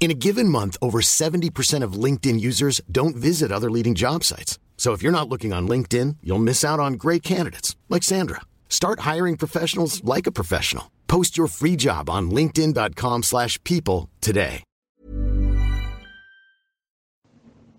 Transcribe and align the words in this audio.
In 0.00 0.10
a 0.10 0.14
given 0.14 0.48
month, 0.48 0.78
over 0.80 1.02
70% 1.02 1.84
of 1.84 1.92
LinkedIn 1.92 2.40
users 2.40 2.80
don't 2.90 3.14
visit 3.14 3.52
other 3.52 3.70
leading 3.70 3.94
job 3.94 4.24
sites. 4.24 4.58
So 4.78 4.94
if 4.94 5.02
you're 5.02 5.12
not 5.12 5.28
looking 5.28 5.52
on 5.52 5.68
LinkedIn, 5.68 6.16
you'll 6.22 6.38
miss 6.38 6.64
out 6.64 6.80
on 6.80 6.94
great 6.94 7.22
candidates 7.22 7.76
like 7.90 8.02
Sandra. 8.02 8.40
Start 8.70 9.00
hiring 9.00 9.36
professionals 9.36 10.02
like 10.02 10.26
a 10.26 10.32
professional. 10.32 10.90
Post 11.06 11.36
your 11.36 11.48
free 11.48 11.76
job 11.76 12.08
on 12.08 12.30
linkedin.com/people 12.30 14.08
today. 14.22 14.62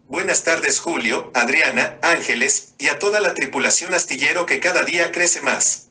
Buenas 0.07 0.43
tardes 0.43 0.79
Julio, 0.79 1.31
Adriana, 1.33 1.97
Ángeles 2.03 2.73
y 2.77 2.89
a 2.89 2.99
toda 2.99 3.21
la 3.21 3.33
tripulación 3.33 3.93
astillero 3.93 4.45
que 4.45 4.59
cada 4.59 4.83
día 4.83 5.11
crece 5.11 5.41
más. 5.41 5.89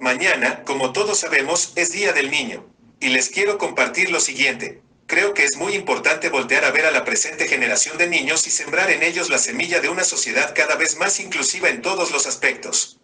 Mañana, 0.00 0.64
como 0.64 0.92
todos 0.92 1.18
sabemos, 1.20 1.72
es 1.76 1.92
Día 1.92 2.12
del 2.12 2.30
Niño. 2.30 2.66
Y 3.00 3.08
les 3.10 3.30
quiero 3.30 3.56
compartir 3.56 4.10
lo 4.10 4.18
siguiente. 4.18 4.82
Creo 5.12 5.34
que 5.34 5.44
es 5.44 5.58
muy 5.58 5.74
importante 5.74 6.30
voltear 6.30 6.64
a 6.64 6.70
ver 6.70 6.86
a 6.86 6.90
la 6.90 7.04
presente 7.04 7.46
generación 7.46 7.98
de 7.98 8.06
niños 8.06 8.46
y 8.46 8.50
sembrar 8.50 8.90
en 8.90 9.02
ellos 9.02 9.28
la 9.28 9.36
semilla 9.36 9.78
de 9.82 9.90
una 9.90 10.04
sociedad 10.04 10.54
cada 10.54 10.76
vez 10.76 10.96
más 10.96 11.20
inclusiva 11.20 11.68
en 11.68 11.82
todos 11.82 12.12
los 12.12 12.26
aspectos. 12.26 12.98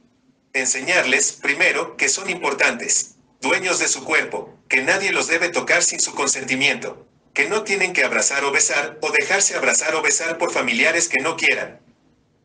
Enseñarles, 0.55 1.33
primero, 1.33 1.99
que 1.99 2.09
son 2.09 2.31
importantes, 2.31 3.17
dueños 3.43 3.79
de 3.79 3.89
su 3.89 4.05
cuerpo, 4.05 4.59
que 4.71 4.81
nadie 4.81 5.13
los 5.13 5.27
debe 5.27 5.51
tocar 5.51 5.83
sin 5.83 6.01
su 6.01 6.15
consentimiento, 6.15 7.07
que 7.35 7.47
no 7.47 7.63
tienen 7.63 7.93
que 7.93 8.05
abrazar 8.05 8.43
o 8.43 8.53
besar, 8.53 8.97
o 9.03 9.11
dejarse 9.11 9.55
abrazar 9.55 9.95
o 9.95 10.01
besar 10.01 10.39
por 10.39 10.51
familiares 10.51 11.09
que 11.09 11.23
no 11.23 11.37
quieran, 11.37 11.79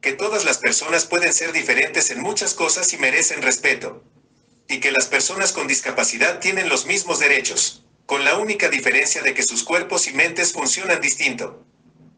que 0.02 0.12
todas 0.12 0.44
las 0.44 0.58
personas 0.58 1.06
pueden 1.06 1.32
ser 1.32 1.54
diferentes 1.54 2.10
en 2.10 2.20
muchas 2.20 2.54
cosas 2.54 2.92
y 2.92 2.98
merecen 2.98 3.42
respeto, 3.42 4.04
y 4.68 4.82
que 4.82 4.92
las 4.92 5.06
personas 5.06 5.54
con 5.54 5.68
discapacidad 5.68 6.42
tienen 6.42 6.68
los 6.68 6.86
mismos 6.86 7.20
derechos, 7.20 7.83
con 8.06 8.26
la 8.26 8.38
única 8.38 8.70
diferencia 8.70 9.22
de 9.22 9.34
que 9.34 9.44
sus 9.44 9.64
cuerpos 9.64 10.08
y 10.08 10.14
mentes 10.14 10.54
funcionan 10.54 11.02
distinto. 11.02 11.66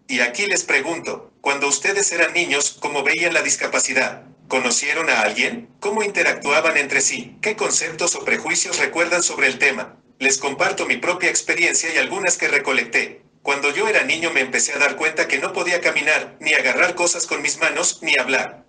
Y 0.07 0.19
aquí 0.19 0.45
les 0.45 0.63
pregunto, 0.63 1.31
cuando 1.41 1.67
ustedes 1.67 2.11
eran 2.11 2.33
niños, 2.33 2.77
¿cómo 2.79 3.03
veían 3.03 3.33
la 3.33 3.41
discapacidad? 3.41 4.23
¿Conocieron 4.47 5.09
a 5.09 5.21
alguien? 5.21 5.69
¿Cómo 5.79 6.03
interactuaban 6.03 6.77
entre 6.77 7.01
sí? 7.01 7.37
¿Qué 7.41 7.55
conceptos 7.55 8.15
o 8.15 8.23
prejuicios 8.23 8.77
recuerdan 8.77 9.23
sobre 9.23 9.47
el 9.47 9.57
tema? 9.57 9.97
Les 10.19 10.37
comparto 10.37 10.85
mi 10.85 10.97
propia 10.97 11.29
experiencia 11.29 11.93
y 11.93 11.97
algunas 11.97 12.37
que 12.37 12.47
recolecté. 12.47 13.21
Cuando 13.41 13.73
yo 13.73 13.87
era 13.87 14.03
niño 14.03 14.31
me 14.31 14.41
empecé 14.41 14.73
a 14.73 14.79
dar 14.79 14.95
cuenta 14.95 15.27
que 15.27 15.39
no 15.39 15.53
podía 15.53 15.81
caminar, 15.81 16.35
ni 16.39 16.53
agarrar 16.53 16.95
cosas 16.95 17.27
con 17.27 17.41
mis 17.41 17.57
manos, 17.57 17.99
ni 18.01 18.17
hablar. 18.17 18.65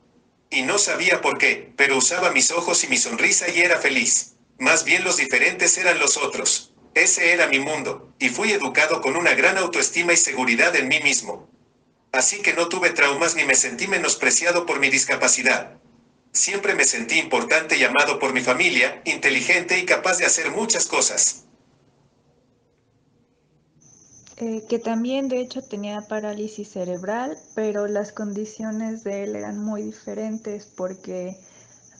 Y 0.50 0.62
no 0.62 0.78
sabía 0.78 1.20
por 1.20 1.38
qué, 1.38 1.72
pero 1.76 1.96
usaba 1.96 2.30
mis 2.30 2.50
ojos 2.50 2.84
y 2.84 2.88
mi 2.88 2.96
sonrisa 2.96 3.48
y 3.48 3.60
era 3.60 3.78
feliz. 3.78 4.34
Más 4.58 4.84
bien 4.84 5.04
los 5.04 5.16
diferentes 5.16 5.76
eran 5.76 5.98
los 5.98 6.16
otros. 6.16 6.72
Ese 6.96 7.34
era 7.34 7.46
mi 7.46 7.58
mundo, 7.58 8.14
y 8.18 8.30
fui 8.30 8.52
educado 8.52 9.02
con 9.02 9.16
una 9.16 9.34
gran 9.34 9.58
autoestima 9.58 10.14
y 10.14 10.16
seguridad 10.16 10.74
en 10.76 10.88
mí 10.88 10.98
mismo. 11.00 11.46
Así 12.10 12.40
que 12.40 12.54
no 12.54 12.70
tuve 12.70 12.88
traumas 12.88 13.36
ni 13.36 13.44
me 13.44 13.54
sentí 13.54 13.86
menospreciado 13.86 14.64
por 14.64 14.80
mi 14.80 14.88
discapacidad. 14.88 15.76
Siempre 16.32 16.74
me 16.74 16.84
sentí 16.84 17.18
importante 17.18 17.76
y 17.76 17.84
amado 17.84 18.18
por 18.18 18.32
mi 18.32 18.40
familia, 18.40 19.02
inteligente 19.04 19.78
y 19.78 19.84
capaz 19.84 20.16
de 20.16 20.24
hacer 20.24 20.50
muchas 20.52 20.86
cosas. 20.86 21.44
Eh, 24.38 24.64
que 24.66 24.78
también 24.78 25.28
de 25.28 25.40
hecho 25.40 25.60
tenía 25.60 26.00
parálisis 26.08 26.70
cerebral, 26.70 27.36
pero 27.54 27.88
las 27.88 28.10
condiciones 28.10 29.04
de 29.04 29.24
él 29.24 29.36
eran 29.36 29.58
muy 29.62 29.82
diferentes 29.82 30.64
porque 30.64 31.36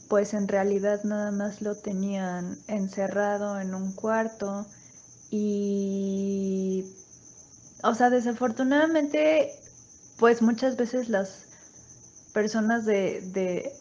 pues 0.09 0.33
en 0.33 0.49
realidad 0.49 1.05
nada 1.05 1.33
más 1.33 1.61
lo 1.61 1.77
tenían 1.77 2.59
encerrado 2.67 3.61
en 3.61 3.75
un 3.75 3.93
cuarto 3.93 4.67
y 5.31 6.85
o 7.83 7.95
sea, 7.95 8.11
desafortunadamente 8.11 9.53
pues 10.19 10.43
muchas 10.43 10.77
veces 10.77 11.09
las 11.09 11.47
personas 12.33 12.85
de, 12.85 13.21
de 13.33 13.73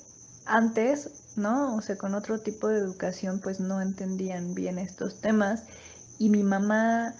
antes, 0.46 1.10
¿no? 1.36 1.76
O 1.76 1.82
sea, 1.82 1.98
con 1.98 2.16
otro 2.16 2.40
tipo 2.40 2.68
de 2.68 2.78
educación, 2.78 3.40
pues 3.42 3.60
no 3.60 3.82
entendían 3.82 4.54
bien 4.54 4.80
estos 4.80 5.22
temas. 5.22 5.64
Y 6.20 6.30
mi 6.30 6.44
mamá 6.44 7.14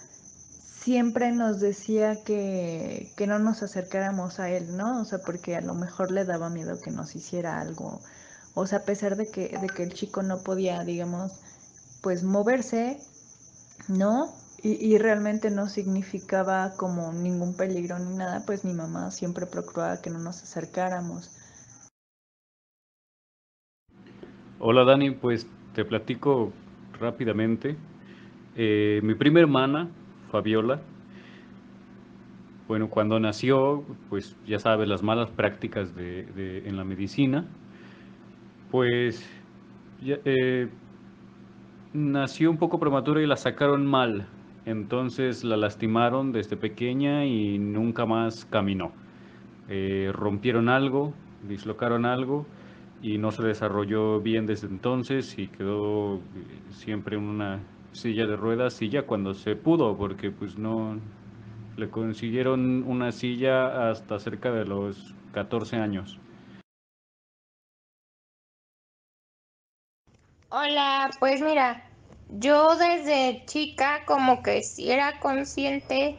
siempre 0.86 1.32
nos 1.32 1.60
decía 1.60 2.22
que, 2.24 3.12
que 3.16 3.26
no 3.26 3.38
nos 3.38 3.62
acercáramos 3.62 4.38
a 4.38 4.50
él, 4.50 4.76
¿no? 4.76 5.00
O 5.00 5.04
sea, 5.04 5.18
porque 5.18 5.56
a 5.56 5.60
lo 5.60 5.74
mejor 5.74 6.10
le 6.10 6.24
daba 6.24 6.48
miedo 6.48 6.80
que 6.80 6.90
nos 6.90 7.16
hiciera 7.16 7.60
algo. 7.60 8.00
O 8.54 8.66
sea, 8.66 8.78
a 8.78 8.82
pesar 8.84 9.16
de 9.16 9.26
que, 9.30 9.58
de 9.58 9.66
que 9.68 9.82
el 9.82 9.92
chico 9.92 10.22
no 10.22 10.38
podía, 10.38 10.84
digamos, 10.84 11.32
pues 12.02 12.22
moverse, 12.22 13.00
¿no? 13.88 14.32
y, 14.62 14.98
realmente 14.98 15.50
no 15.50 15.68
significaba 15.68 16.74
como 16.76 17.12
ningún 17.12 17.56
peligro 17.56 17.98
ni 17.98 18.16
nada, 18.16 18.42
pues 18.46 18.64
mi 18.64 18.72
mamá 18.72 19.10
siempre 19.10 19.46
procuraba 19.46 20.00
que 20.00 20.10
no 20.10 20.18
nos 20.18 20.42
acercáramos. 20.42 21.30
Hola 24.58 24.84
Dani, 24.84 25.10
pues 25.10 25.46
te 25.74 25.84
platico 25.84 26.52
rápidamente. 26.98 27.76
Eh, 28.56 29.00
mi 29.04 29.14
prima 29.14 29.40
hermana, 29.40 29.88
Fabiola, 30.32 30.80
bueno, 32.66 32.88
cuando 32.88 33.20
nació, 33.20 33.84
pues 34.08 34.34
ya 34.46 34.58
sabes, 34.58 34.88
las 34.88 35.02
malas 35.02 35.30
prácticas 35.30 35.94
de, 35.94 36.62
en 36.66 36.76
la 36.76 36.84
medicina, 36.84 37.44
pues 38.72 39.24
eh, 40.02 40.68
nació 41.96 42.50
un 42.50 42.58
poco 42.58 42.78
prematura 42.78 43.22
y 43.22 43.26
la 43.26 43.36
sacaron 43.36 43.86
mal. 43.86 44.26
Entonces 44.66 45.44
la 45.44 45.56
lastimaron 45.56 46.32
desde 46.32 46.56
pequeña 46.56 47.24
y 47.24 47.58
nunca 47.58 48.04
más 48.04 48.44
caminó. 48.44 48.92
Eh, 49.68 50.10
rompieron 50.12 50.68
algo, 50.68 51.14
dislocaron 51.48 52.04
algo 52.04 52.46
y 53.02 53.18
no 53.18 53.32
se 53.32 53.42
desarrolló 53.42 54.20
bien 54.20 54.46
desde 54.46 54.68
entonces 54.68 55.38
y 55.38 55.48
quedó 55.48 56.16
eh, 56.16 56.20
siempre 56.70 57.16
en 57.16 57.22
una 57.22 57.60
silla 57.92 58.26
de 58.26 58.36
ruedas 58.36 58.80
y 58.82 58.90
ya 58.90 59.02
cuando 59.02 59.32
se 59.32 59.56
pudo 59.56 59.96
porque 59.96 60.30
pues 60.30 60.58
no 60.58 60.98
le 61.76 61.88
consiguieron 61.88 62.84
una 62.86 63.12
silla 63.12 63.90
hasta 63.90 64.18
cerca 64.18 64.50
de 64.50 64.66
los 64.66 65.14
14 65.32 65.76
años. 65.76 66.18
Hola, 70.48 71.10
pues 71.18 71.42
mira, 71.42 71.85
yo 72.28 72.76
desde 72.76 73.44
chica 73.46 74.04
como 74.04 74.42
que 74.42 74.62
sí 74.62 74.90
era 74.90 75.20
consciente 75.20 76.18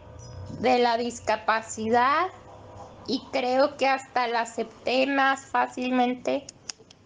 de 0.60 0.80
la 0.80 0.98
discapacidad 0.98 2.28
y 3.08 3.22
creo 3.32 3.78
que 3.78 3.88
hasta 3.88 4.28
la 4.28 4.42
acepté 4.42 5.08
más 5.08 5.46
fácilmente 5.46 6.46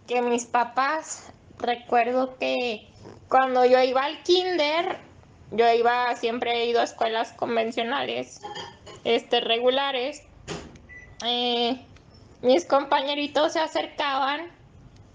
que 0.07 0.21
mis 0.21 0.45
papás. 0.45 1.31
Recuerdo 1.59 2.37
que 2.37 2.89
cuando 3.27 3.65
yo 3.65 3.81
iba 3.81 4.03
al 4.03 4.21
kinder, 4.23 4.97
yo 5.51 5.71
iba, 5.71 6.15
siempre 6.15 6.53
he 6.53 6.65
ido 6.67 6.81
a 6.81 6.83
escuelas 6.83 7.33
convencionales, 7.33 8.41
este, 9.03 9.41
regulares. 9.41 10.23
Eh, 11.25 11.85
mis 12.41 12.65
compañeritos 12.65 13.53
se 13.53 13.59
acercaban 13.59 14.51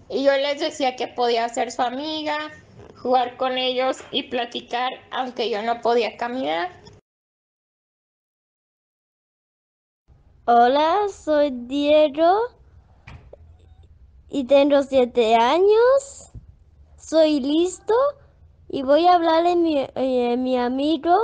y 0.09 0.23
yo 0.23 0.31
les 0.37 0.59
decía 0.61 0.95
que 0.95 1.07
podía 1.07 1.49
ser 1.49 1.71
su 1.71 1.81
amiga, 1.81 2.37
jugar 3.07 3.37
con 3.37 3.57
ellos 3.57 4.03
y 4.11 4.23
platicar 4.23 4.91
aunque 5.11 5.49
yo 5.49 5.63
no 5.63 5.79
podía 5.79 6.17
caminar. 6.17 6.69
Hola, 10.43 11.07
soy 11.09 11.51
Diego 11.51 12.37
y 14.29 14.43
tengo 14.43 14.83
siete 14.83 15.35
años. 15.35 16.31
Soy 16.97 17.39
listo 17.39 17.93
y 18.67 18.81
voy 18.81 19.07
a 19.07 19.15
hablarle 19.15 19.51
a 19.51 19.55
mi, 19.55 19.77
eh, 19.95 20.35
mi 20.37 20.57
amigo 20.57 21.15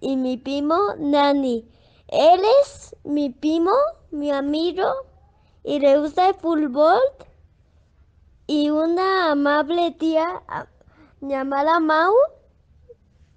y 0.00 0.16
mi 0.16 0.38
primo 0.38 0.78
Nani. 0.98 1.68
Él 2.08 2.40
es 2.62 2.96
mi 3.04 3.28
primo, 3.28 3.72
mi 4.10 4.30
amigo 4.30 4.88
y 5.64 5.80
le 5.80 5.98
gusta 5.98 6.30
el 6.30 6.34
fútbol 6.34 6.98
y 8.52 8.68
una 8.68 9.32
amable 9.32 9.92
tía 9.98 10.42
llamada 11.22 11.80
Mau 11.80 12.12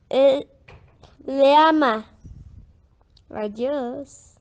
eh, 0.09 0.45
le 1.25 1.55
ama. 1.55 2.05
Adiós. 3.29 4.35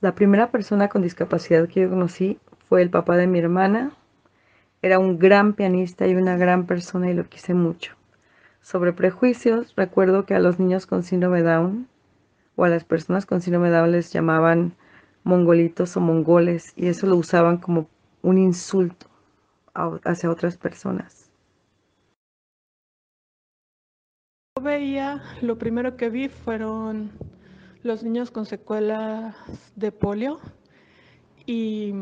La 0.00 0.16
primera 0.16 0.50
persona 0.50 0.88
con 0.88 1.02
discapacidad 1.02 1.68
que 1.68 1.82
yo 1.82 1.88
conocí 1.88 2.40
fue 2.68 2.82
el 2.82 2.90
papá 2.90 3.16
de 3.16 3.28
mi 3.28 3.38
hermana. 3.38 3.92
Era 4.82 4.98
un 4.98 5.20
gran 5.20 5.52
pianista 5.52 6.08
y 6.08 6.16
una 6.16 6.36
gran 6.36 6.66
persona 6.66 7.08
y 7.08 7.14
lo 7.14 7.28
quise 7.28 7.54
mucho. 7.54 7.94
Sobre 8.60 8.92
prejuicios, 8.92 9.72
recuerdo 9.76 10.26
que 10.26 10.34
a 10.34 10.40
los 10.40 10.58
niños 10.58 10.86
con 10.86 11.04
síndrome 11.04 11.42
Down 11.42 11.86
o 12.56 12.64
a 12.64 12.68
las 12.68 12.82
personas 12.82 13.24
con 13.24 13.40
síndrome 13.40 13.70
Down 13.70 13.92
les 13.92 14.12
llamaban 14.12 14.74
mongolitos 15.28 15.94
o 15.96 16.00
mongoles 16.00 16.72
y 16.74 16.88
eso 16.88 17.06
lo 17.06 17.16
usaban 17.16 17.58
como 17.58 17.86
un 18.22 18.38
insulto 18.38 19.06
hacia 19.74 20.30
otras 20.30 20.56
personas. 20.56 21.30
Yo 24.56 24.62
veía, 24.64 25.22
lo 25.42 25.58
primero 25.58 25.96
que 25.96 26.08
vi 26.08 26.28
fueron 26.28 27.12
los 27.82 28.02
niños 28.02 28.30
con 28.30 28.46
secuelas 28.46 29.36
de 29.76 29.92
polio 29.92 30.40
y 31.44 31.92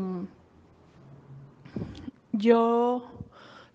yo 2.31 3.11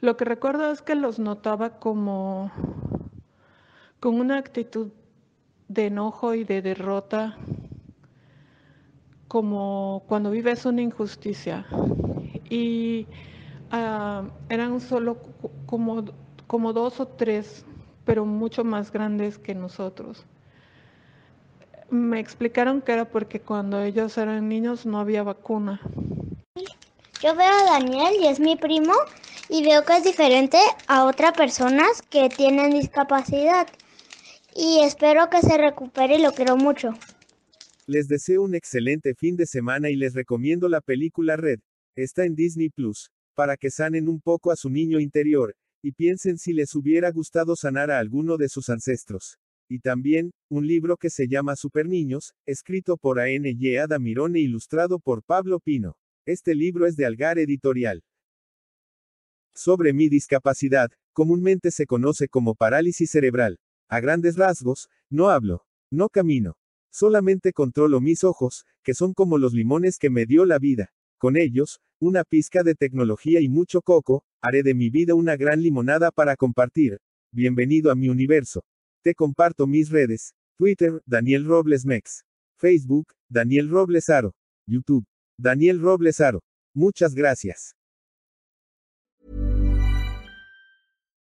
lo 0.00 0.16
que 0.16 0.24
recuerdo 0.24 0.72
es 0.72 0.80
que 0.80 0.94
los 0.94 1.18
notaba 1.18 1.78
como 1.78 2.50
con 4.00 4.18
una 4.18 4.38
actitud 4.38 4.88
de 5.68 5.86
enojo 5.86 6.34
y 6.34 6.44
de 6.44 6.60
derrota, 6.60 7.36
como 9.32 10.02
cuando 10.08 10.30
vives 10.30 10.66
una 10.66 10.82
injusticia. 10.82 11.64
Y 12.50 13.06
ah, 13.70 14.24
eran 14.50 14.78
solo 14.78 15.16
como, 15.64 16.04
como 16.46 16.74
dos 16.74 17.00
o 17.00 17.08
tres, 17.08 17.64
pero 18.04 18.26
mucho 18.26 18.62
más 18.62 18.92
grandes 18.92 19.38
que 19.38 19.54
nosotros. 19.54 20.26
Me 21.88 22.20
explicaron 22.20 22.82
que 22.82 22.92
era 22.92 23.06
porque 23.06 23.40
cuando 23.40 23.80
ellos 23.80 24.18
eran 24.18 24.50
niños 24.50 24.84
no 24.84 25.00
había 25.00 25.22
vacuna. 25.22 25.80
Yo 27.22 27.34
veo 27.34 27.50
a 27.50 27.78
Daniel 27.78 28.14
y 28.20 28.26
es 28.26 28.38
mi 28.38 28.56
primo 28.56 28.92
y 29.48 29.64
veo 29.64 29.82
que 29.86 29.96
es 29.96 30.04
diferente 30.04 30.58
a 30.88 31.04
otras 31.04 31.32
personas 31.32 32.02
que 32.02 32.28
tienen 32.28 32.72
discapacidad. 32.72 33.66
Y 34.54 34.80
espero 34.80 35.30
que 35.30 35.40
se 35.40 35.56
recupere 35.56 36.16
y 36.16 36.22
lo 36.22 36.32
quiero 36.32 36.58
mucho. 36.58 36.92
Les 37.92 38.08
deseo 38.08 38.40
un 38.42 38.54
excelente 38.54 39.14
fin 39.14 39.36
de 39.36 39.44
semana 39.44 39.90
y 39.90 39.96
les 39.96 40.14
recomiendo 40.14 40.66
la 40.66 40.80
película 40.80 41.36
Red. 41.36 41.60
Está 41.94 42.24
en 42.24 42.34
Disney 42.34 42.70
Plus, 42.70 43.10
para 43.34 43.58
que 43.58 43.70
sanen 43.70 44.08
un 44.08 44.18
poco 44.18 44.50
a 44.50 44.56
su 44.56 44.70
niño 44.70 44.98
interior, 44.98 45.54
y 45.82 45.92
piensen 45.92 46.38
si 46.38 46.54
les 46.54 46.74
hubiera 46.74 47.10
gustado 47.10 47.54
sanar 47.54 47.90
a 47.90 47.98
alguno 47.98 48.38
de 48.38 48.48
sus 48.48 48.70
ancestros 48.70 49.36
y 49.68 49.80
también, 49.80 50.32
un 50.50 50.66
libro 50.66 50.96
que 50.96 51.10
se 51.10 51.28
llama 51.28 51.54
Super 51.54 51.86
Niños, 51.86 52.32
escrito 52.46 52.96
por 52.96 53.20
A.N.Y. 53.20 53.76
Adamirón 53.76 54.36
e 54.36 54.40
ilustrado 54.40 54.98
por 54.98 55.22
Pablo 55.22 55.60
Pino. 55.60 55.98
Este 56.26 56.54
libro 56.54 56.86
es 56.86 56.96
de 56.96 57.04
Algar 57.04 57.38
Editorial. 57.38 58.02
Sobre 59.54 59.92
mi 59.92 60.08
discapacidad, 60.08 60.90
comúnmente 61.12 61.70
se 61.70 61.84
conoce 61.84 62.28
como 62.28 62.54
parálisis 62.54 63.10
cerebral. 63.10 63.58
A 63.88 64.00
grandes 64.00 64.36
rasgos, 64.36 64.88
no 65.10 65.28
hablo, 65.28 65.66
no 65.90 66.08
camino. 66.08 66.56
Solamente 66.92 67.54
controlo 67.54 68.02
mis 68.02 68.22
ojos, 68.22 68.66
que 68.82 68.92
son 68.92 69.14
como 69.14 69.38
los 69.38 69.54
limones 69.54 69.98
que 69.98 70.10
me 70.10 70.26
dio 70.26 70.44
la 70.44 70.58
vida. 70.58 70.92
Con 71.16 71.38
ellos, 71.38 71.80
una 71.98 72.22
pizca 72.22 72.62
de 72.62 72.74
tecnología 72.74 73.40
y 73.40 73.48
mucho 73.48 73.80
coco, 73.80 74.24
haré 74.42 74.62
de 74.62 74.74
mi 74.74 74.90
vida 74.90 75.14
una 75.14 75.36
gran 75.36 75.62
limonada 75.62 76.10
para 76.10 76.36
compartir. 76.36 76.98
Bienvenido 77.32 77.90
a 77.90 77.94
mi 77.94 78.10
universo. 78.10 78.64
Te 79.02 79.14
comparto 79.14 79.66
mis 79.66 79.88
redes. 79.88 80.34
Twitter, 80.58 81.00
Daniel 81.06 81.46
Robles 81.46 81.86
Mex. 81.86 82.24
Facebook, 82.56 83.14
Daniel 83.30 83.70
Robles 83.70 84.10
Aro. 84.10 84.34
YouTube, 84.66 85.06
Daniel 85.38 85.80
Robles 85.80 86.20
Aro. 86.20 86.42
Muchas 86.74 87.14
gracias. 87.14 87.74